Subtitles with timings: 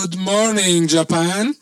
[0.00, 1.54] Good morning, Japan.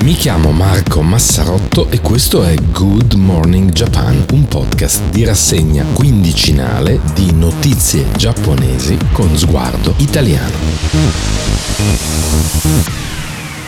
[0.00, 7.00] Mi chiamo Marco Massarotto e questo è Good Morning Japan, un podcast di rassegna quindicinale
[7.14, 10.58] di notizie giapponesi con sguardo italiano.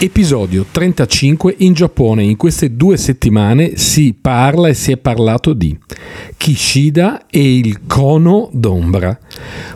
[0.03, 2.25] Episodio 35 in Giappone.
[2.25, 5.79] In queste due settimane si parla e si è parlato di
[6.37, 9.17] Kishida e il cono d'ombra.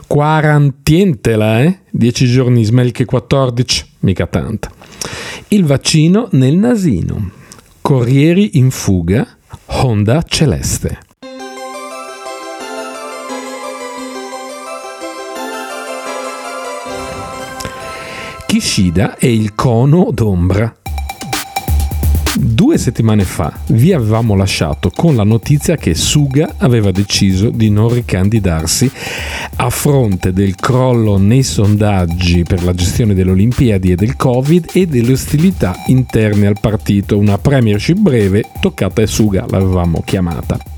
[0.04, 1.78] Quarantientela, eh?
[1.92, 4.68] 10 giorni smell che 14, mica tanta.
[5.46, 7.30] Il vaccino nel nasino.
[7.80, 9.24] Corrieri in fuga.
[9.66, 11.05] Honda celeste.
[18.56, 20.74] Kishida e il cono d'ombra.
[22.38, 27.92] Due settimane fa vi avevamo lasciato con la notizia che Suga aveva deciso di non
[27.92, 28.90] ricandidarsi
[29.56, 34.86] a fronte del crollo nei sondaggi per la gestione delle Olimpiadi e del Covid e
[34.86, 37.18] delle ostilità interne al partito.
[37.18, 40.75] Una premiership breve toccata a Suga, l'avevamo chiamata.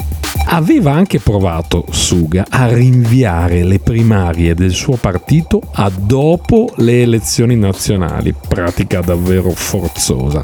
[0.51, 7.55] Aveva anche provato Suga a rinviare le primarie del suo partito a dopo le elezioni
[7.55, 10.43] nazionali, pratica davvero forzosa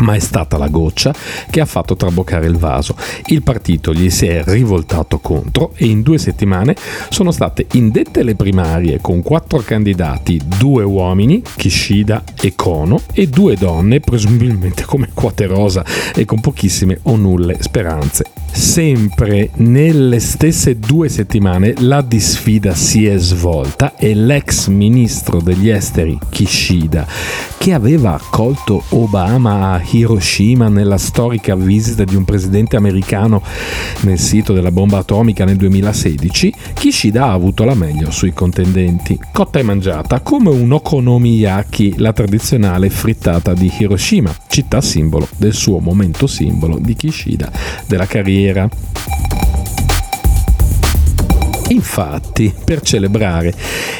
[0.00, 1.14] ma è stata la goccia
[1.50, 2.96] che ha fatto traboccare il vaso.
[3.26, 6.74] Il partito gli si è rivoltato contro e in due settimane
[7.08, 13.56] sono state indette le primarie con quattro candidati, due uomini, Kishida e Kono, e due
[13.56, 15.84] donne, presumibilmente come Quaterosa
[16.14, 18.24] e con pochissime o nulle speranze.
[18.52, 26.18] Sempre nelle stesse due settimane la disfida si è svolta e l'ex ministro degli esteri
[26.28, 27.06] Kishida,
[27.56, 33.42] che aveva accolto Obama a Hiroshima nella storica visita di un presidente americano
[34.02, 39.18] nel sito della bomba atomica nel 2016, Kishida ha avuto la meglio sui contendenti.
[39.32, 45.78] Cotta e mangiata come un okonomiyaki, la tradizionale frittata di Hiroshima, città simbolo del suo
[45.78, 47.50] momento simbolo di Kishida,
[47.86, 48.68] della carriera
[51.70, 53.54] Infatti, per celebrare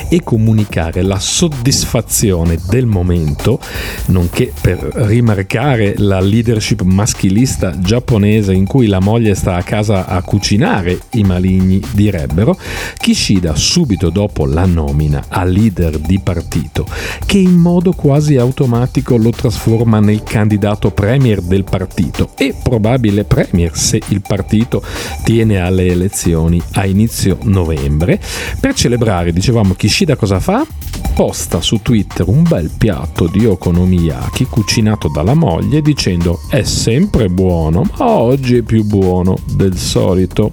[0.08, 3.60] e comunicare la soddisfazione del momento,
[4.06, 10.20] nonché per rimarcare la leadership maschilista giapponese in cui la moglie sta a casa a
[10.22, 12.58] cucinare, i maligni direbbero,
[12.96, 16.86] Kishida subito dopo la nomina a leader di partito,
[17.24, 23.76] che in modo quasi automatico lo trasforma nel candidato premier del partito e probabile premier
[23.76, 24.82] se il partito
[25.22, 28.20] tiene alle elezioni a inizio novembre novembre.
[28.58, 30.66] Per celebrare, dicevamo, Kishida cosa fa?
[31.14, 37.84] Posta su Twitter un bel piatto di okonomiyaki cucinato dalla moglie dicendo è sempre buono,
[37.98, 40.50] ma oggi è più buono del solito.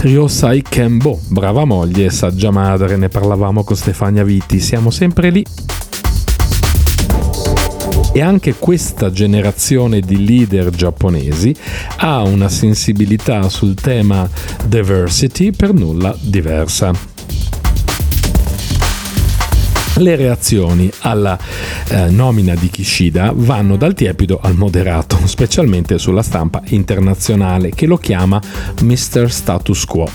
[0.00, 5.44] Ryosai Kembo, brava moglie e saggia madre, ne parlavamo con Stefania Vitti, siamo sempre lì
[8.12, 11.54] e anche questa generazione di leader giapponesi
[11.98, 14.28] ha una sensibilità sul tema
[14.66, 16.92] diversity per nulla diversa
[20.00, 21.38] le reazioni alla
[21.88, 27.96] eh, nomina di Kishida vanno dal tiepido al moderato, specialmente sulla stampa internazionale che lo
[27.96, 28.40] chiama
[28.82, 29.30] Mr.
[29.30, 30.08] Status Quo.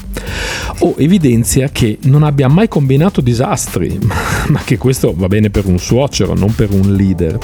[0.79, 3.97] O evidenzia che non abbia mai combinato disastri,
[4.49, 7.37] ma che questo va bene per un suocero, non per un leader.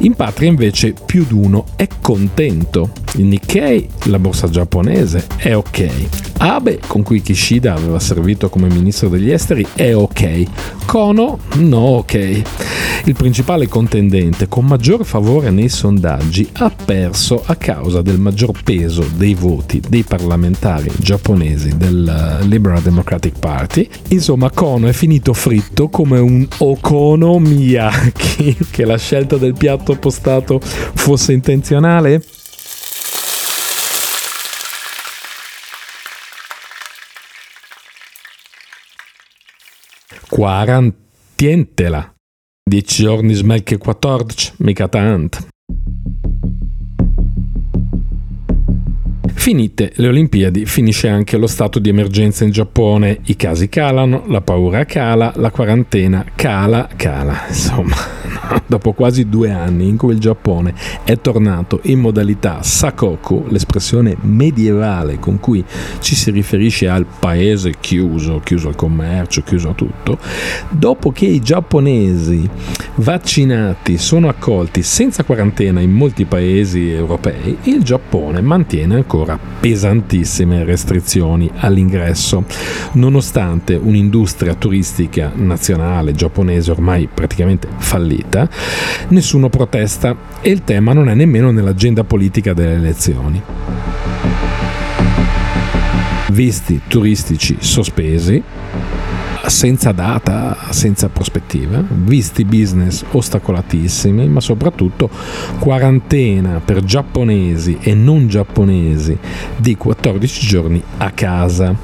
[0.00, 2.90] In patria invece più d'uno è contento.
[3.14, 5.90] Il Nikkei, la borsa giapponese, è ok.
[6.38, 10.42] Abe, con cui Kishida aveva servito come ministro degli esteri, è ok.
[10.84, 12.42] Kono, no ok.
[13.04, 19.06] Il principale contendente con maggior favore nei sondaggi ha perso a causa del maggior peso
[19.16, 23.88] dei voti dei parlamentari giapponesi del Liberal Democratic Party.
[24.08, 30.60] Insomma, Kono è finito fritto come un Okono Miyaki, che la scelta del piatto postato
[30.60, 32.22] fosse intenzionale?
[41.36, 42.14] Quarantientela.
[42.64, 45.46] 10 giorni smel che 14, mica tanto.
[49.34, 54.40] Finite le Olimpiadi, finisce anche lo stato di emergenza in Giappone, i casi calano, la
[54.40, 58.25] paura cala, la quarantena cala, cala, insomma
[58.66, 65.18] dopo quasi due anni in cui il Giappone è tornato in modalità sakoku, l'espressione medievale
[65.18, 65.64] con cui
[66.00, 70.18] ci si riferisce al paese chiuso, chiuso al commercio, chiuso a tutto,
[70.70, 72.48] dopo che i giapponesi
[72.96, 81.50] vaccinati sono accolti senza quarantena in molti paesi europei, il Giappone mantiene ancora pesantissime restrizioni
[81.56, 82.44] all'ingresso,
[82.92, 88.48] nonostante un'industria turistica nazionale giapponese ormai praticamente fallita,
[89.08, 93.42] nessuno protesta e il tema non è nemmeno nell'agenda politica delle elezioni.
[96.28, 98.40] Visti turistici sospesi,
[99.48, 105.08] senza data, senza prospettiva, visti business ostacolatissimi, ma soprattutto
[105.58, 109.16] quarantena per giapponesi e non giapponesi
[109.56, 111.74] di 14 giorni a casa.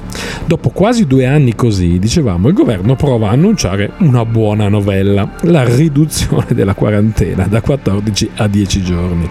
[0.45, 5.63] Dopo quasi due anni così, dicevamo, il governo prova a annunciare una buona novella, la
[5.63, 9.29] riduzione della quarantena da 14 a 10 giorni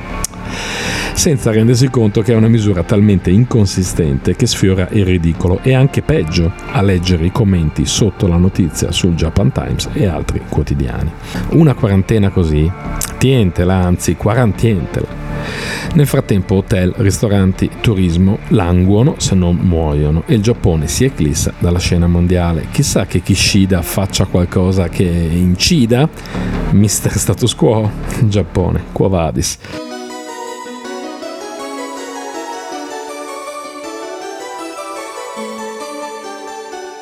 [1.14, 6.02] senza rendersi conto che è una misura talmente inconsistente che sfiora il ridicolo e anche
[6.02, 11.10] peggio a leggere i commenti sotto la notizia sul Japan Times e altri quotidiani.
[11.50, 12.70] Una quarantena così,
[13.18, 15.20] tientela, anzi quarantientela.
[15.94, 21.78] Nel frattempo hotel, ristoranti, turismo languono se non muoiono e il Giappone si eclissa dalla
[21.78, 22.66] scena mondiale.
[22.70, 26.08] Chissà che Kishida faccia qualcosa che incida.
[26.70, 27.90] Mister Status Quo,
[28.24, 29.58] Giappone, Quo Vadis.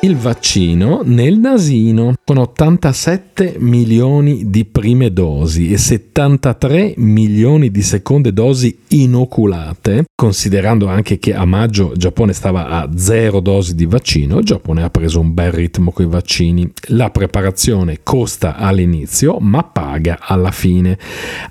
[0.03, 8.33] Il vaccino nel nasino con 87 milioni di prime dosi e 73 milioni di seconde
[8.33, 14.39] dosi inoculate, considerando anche che a maggio il Giappone stava a zero dosi di vaccino,
[14.39, 16.71] il Giappone ha preso un bel ritmo con i vaccini.
[16.87, 20.97] La preparazione costa all'inizio ma paga alla fine,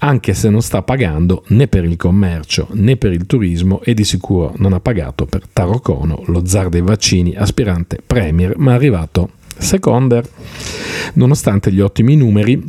[0.00, 4.04] anche se non sta pagando né per il commercio né per il turismo e di
[4.04, 8.72] sicuro non ha pagato per Taro Kono, lo zar dei vaccini, aspirante premio Premier, ma
[8.72, 10.26] è arrivato seconder.
[11.14, 12.62] Nonostante gli ottimi numeri,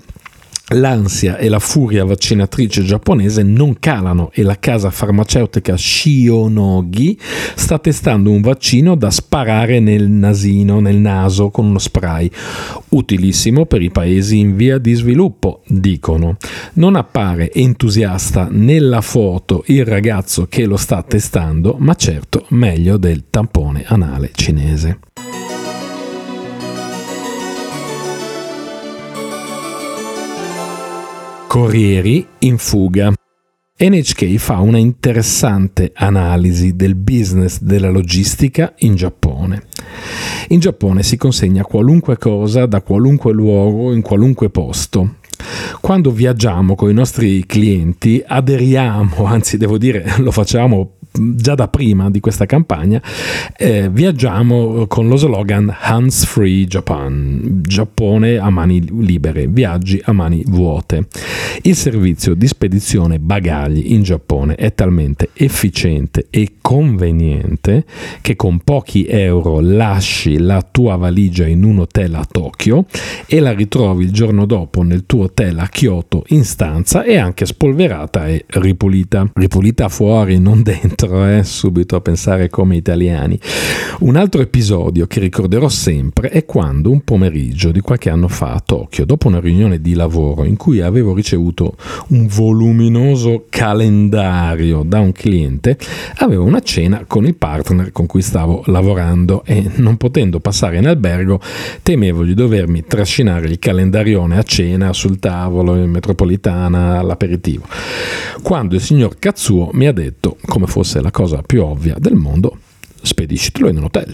[0.73, 8.31] L'ansia e la furia vaccinatrice giapponese non calano e la casa farmaceutica Shionogi sta testando
[8.31, 12.31] un vaccino da sparare nel nasino, nel naso con uno spray,
[12.89, 16.38] utilissimo per i paesi in via di sviluppo, dicono.
[16.73, 23.25] Non appare entusiasta nella foto il ragazzo che lo sta testando, ma certo meglio del
[23.29, 25.00] tampone anale cinese.
[31.51, 33.12] Corrieri in fuga.
[33.77, 39.63] NHK fa una interessante analisi del business della logistica in Giappone.
[40.48, 45.15] In Giappone si consegna qualunque cosa da qualunque luogo in qualunque posto.
[45.81, 52.09] Quando viaggiamo con i nostri clienti aderiamo, anzi devo dire lo facciamo già da prima
[52.09, 53.01] di questa campagna,
[53.57, 60.43] eh, viaggiamo con lo slogan Hands Free Japan, Giappone a mani libere, viaggi a mani
[60.47, 61.07] vuote.
[61.63, 67.85] Il servizio di spedizione bagagli in Giappone è talmente efficiente e conveniente
[68.21, 72.85] che con pochi euro lasci la tua valigia in un hotel a Tokyo
[73.25, 77.45] e la ritrovi il giorno dopo nel tuo hotel a Kyoto in stanza e anche
[77.45, 79.29] spolverata e ripulita.
[79.33, 83.39] Ripulita fuori, non dentro dentro, eh, subito a pensare come italiani.
[84.00, 88.62] Un altro episodio che ricorderò sempre è quando un pomeriggio di qualche anno fa a
[88.63, 91.75] Tokyo, dopo una riunione di lavoro in cui avevo ricevuto
[92.09, 95.77] un voluminoso calendario da un cliente,
[96.18, 100.87] avevo una cena con il partner con cui stavo lavorando e non potendo passare in
[100.87, 101.40] albergo
[101.81, 107.66] temevo di dovermi trascinare il calendarione a cena sul tavolo in metropolitana all'aperitivo.
[108.42, 112.16] Quando il signor Katsuo mi ha detto, come fosse fosse la cosa più ovvia del
[112.16, 112.57] mondo,
[113.02, 114.14] spediscitelo in un hotel.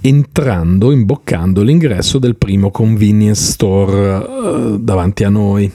[0.00, 5.70] Entrando, imboccando l'ingresso del primo convenience store uh, davanti a noi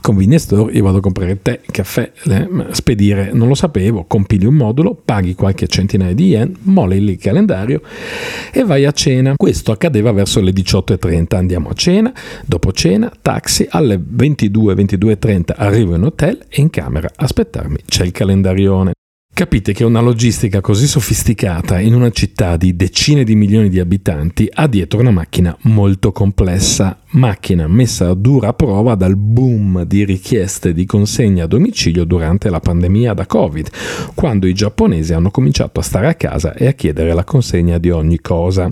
[0.00, 4.54] convenience store, io vado a comprare tè, caffè, eh, spedire, non lo sapevo, compili un
[4.54, 7.80] modulo, paghi qualche centinaia di yen, molli il calendario
[8.52, 9.34] e vai a cena.
[9.36, 12.12] Questo accadeva verso le 18.30, andiamo a cena,
[12.44, 18.12] dopo cena, taxi, alle 22, 22.30 arrivo in hotel e in camera aspettarmi c'è il
[18.12, 18.92] calendarione.
[19.40, 24.46] Capite che una logistica così sofisticata in una città di decine di milioni di abitanti
[24.52, 30.74] ha dietro una macchina molto complessa, macchina messa a dura prova dal boom di richieste
[30.74, 33.70] di consegna a domicilio durante la pandemia da Covid,
[34.14, 37.88] quando i giapponesi hanno cominciato a stare a casa e a chiedere la consegna di
[37.88, 38.68] ogni cosa.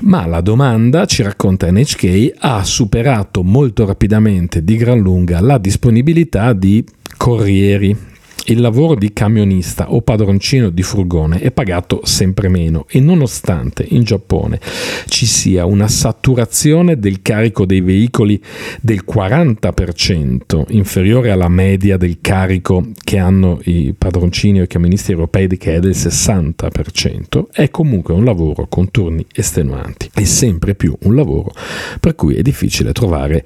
[0.00, 6.52] Ma la domanda, ci racconta NHK, ha superato molto rapidamente di gran lunga la disponibilità
[6.52, 6.84] di
[7.16, 8.13] corrieri
[8.46, 14.02] il lavoro di camionista o padroncino di furgone è pagato sempre meno e nonostante in
[14.02, 14.60] Giappone
[15.06, 18.42] ci sia una saturazione del carico dei veicoli
[18.80, 25.42] del 40% inferiore alla media del carico che hanno i padroncini o i camionisti europei
[25.56, 30.10] che è del 60%, è comunque un lavoro con turni estenuanti.
[30.14, 31.52] E sempre più un lavoro
[32.00, 33.44] per cui è difficile trovare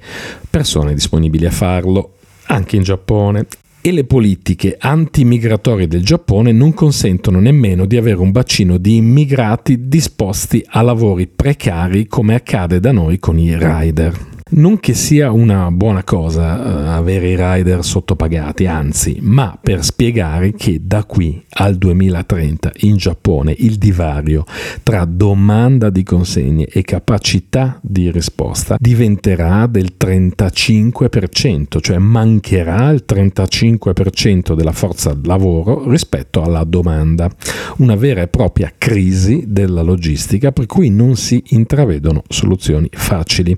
[0.49, 2.15] persone disponibili a farlo
[2.45, 3.45] anche in Giappone
[3.81, 9.87] e le politiche antimigratorie del Giappone non consentono nemmeno di avere un bacino di immigrati
[9.87, 14.38] disposti a lavori precari come accade da noi con i rider.
[14.51, 20.53] Non che sia una buona cosa uh, avere i rider sottopagati, anzi, ma per spiegare
[20.53, 24.45] che da qui al 2030 in Giappone il divario
[24.81, 34.55] tra domanda di consegne e capacità di risposta diventerà del 35%, cioè mancherà il 35%
[34.55, 37.29] della forza lavoro rispetto alla domanda.
[37.77, 43.55] Una vera e propria crisi della logistica per cui non si intravedono soluzioni facili.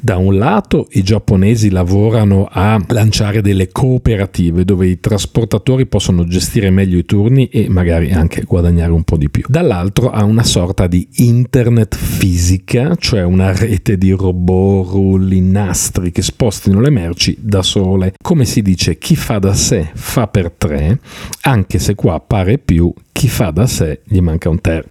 [0.00, 6.70] Da un lato i giapponesi lavorano a lanciare delle cooperative dove i trasportatori possono gestire
[6.70, 9.44] meglio i turni e magari anche guadagnare un po' di più.
[9.46, 16.22] Dall'altro ha una sorta di internet fisica, cioè una rete di robot, rulli, nastri che
[16.22, 18.14] spostino le merci da sole.
[18.22, 20.98] Come si dice, chi fa da sé fa per tre,
[21.42, 24.88] anche se qua pare più chi fa da sé gli manca un ter.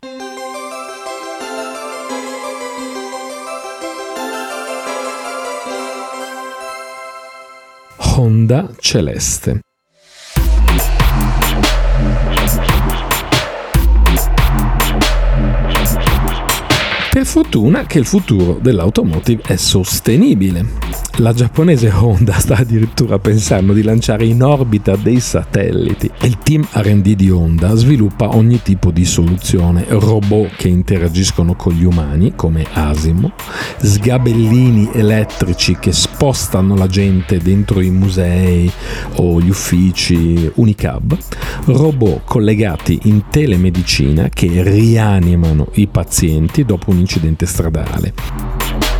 [8.15, 9.62] Honda celeste.
[17.10, 20.63] Per fortuna che il futuro dell'automotive è sostenibile
[21.17, 26.10] la giapponese Honda sta addirittura pensando di lanciare in orbita dei satelliti.
[26.22, 31.84] Il team RD di Honda sviluppa ogni tipo di soluzione, robot che interagiscono con gli
[31.84, 33.34] umani, come Asimo,
[33.77, 38.72] sgabellini elettrici che spostano la gente dentro i musei
[39.17, 41.15] o gli uffici Unicab,
[41.65, 48.92] robot collegati in telemedicina che rianimano i pazienti dopo un incidente stradale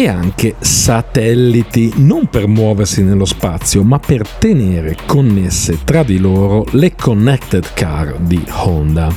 [0.00, 6.64] e anche satelliti, non per muoversi nello spazio, ma per tenere connesse tra di loro
[6.70, 9.12] le connected car di Honda.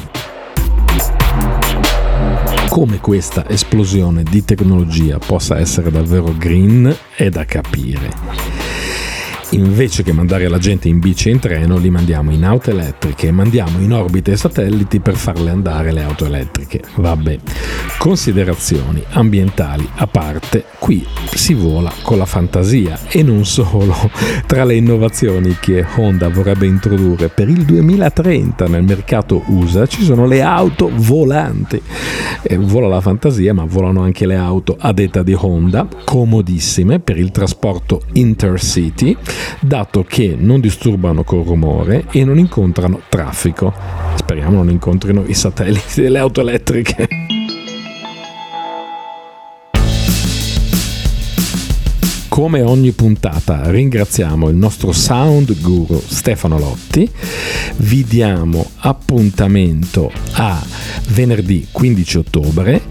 [2.67, 8.72] Come questa esplosione di tecnologia possa essere davvero green è da capire
[9.53, 13.27] invece che mandare la gente in bici e in treno, li mandiamo in auto elettriche
[13.27, 16.81] e mandiamo in orbita i satelliti per farle andare le auto elettriche.
[16.95, 17.37] Vabbè,
[17.97, 23.95] considerazioni ambientali a parte, qui si vola con la fantasia e non solo.
[24.45, 30.25] Tra le innovazioni che Honda vorrebbe introdurre per il 2030 nel mercato USA ci sono
[30.25, 31.81] le auto volanti.
[32.41, 37.17] E vola la fantasia, ma volano anche le auto a detta di Honda, comodissime per
[37.17, 39.15] il trasporto intercity
[39.59, 43.73] dato che non disturbano col rumore e non incontrano traffico.
[44.15, 47.22] Speriamo non incontrino i satelliti delle auto elettriche.
[52.33, 57.07] Come ogni puntata ringraziamo il nostro sound guru Stefano Lotti,
[57.75, 60.59] vi diamo appuntamento a
[61.09, 62.81] venerdì 15 ottobre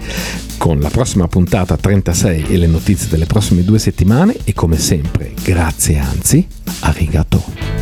[0.58, 5.32] con la prossima puntata 36 e le notizie delle prossime due settimane e come sempre
[5.42, 6.46] grazie anzi,
[6.82, 7.81] arigato.